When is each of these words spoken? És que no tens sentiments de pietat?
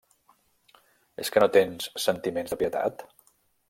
És 1.25 1.31
que 1.37 1.45
no 1.45 1.51
tens 1.59 1.93
sentiments 2.09 2.55
de 2.57 2.63
pietat? 2.63 3.11